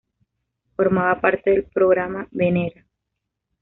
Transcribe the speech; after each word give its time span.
Formaba 0.75 1.21
parte 1.21 1.51
del 1.51 1.65
Programa 1.65 2.27
Venera. 2.31 2.83